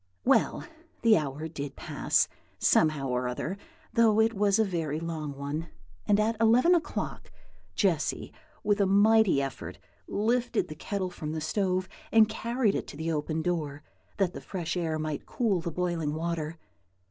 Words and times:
Well, 0.25 0.65
the 1.03 1.15
hour 1.15 1.47
did 1.47 1.75
pass, 1.75 2.27
somehow 2.57 3.07
or 3.09 3.27
other, 3.27 3.55
though 3.93 4.19
it 4.19 4.33
was 4.33 4.57
a 4.57 4.65
very 4.65 4.99
long 4.99 5.37
one; 5.37 5.69
and 6.07 6.19
at 6.19 6.35
eleven 6.41 6.73
o'clock, 6.73 7.29
Jessy, 7.75 8.33
with 8.63 8.81
a 8.81 8.87
mighty 8.87 9.43
effort, 9.43 9.77
lifted 10.07 10.69
the 10.69 10.73
kettle 10.75 11.11
from 11.11 11.33
the 11.33 11.39
stove 11.39 11.87
and 12.11 12.27
carried 12.27 12.73
it 12.73 12.87
to 12.87 12.97
the 12.97 13.11
open 13.11 13.43
door, 13.43 13.83
that 14.17 14.33
the 14.33 14.41
fresh 14.41 14.75
air 14.75 14.97
might 14.97 15.27
cool 15.27 15.61
the 15.61 15.69
boiling 15.69 16.15
water. 16.15 16.57